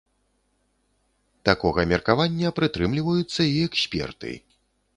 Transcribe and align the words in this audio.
Такога 1.49 1.85
меркавання 1.93 2.53
прытрымліваюцца 2.61 3.41
і 3.51 3.55
эксперты. 3.69 4.31